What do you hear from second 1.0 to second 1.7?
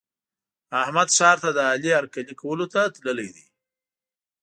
ښار ته د